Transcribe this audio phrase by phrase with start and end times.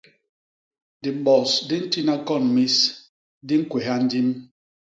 [1.03, 2.75] Dibos di ntina kon mis,
[3.47, 4.29] di ñkwéha ndim.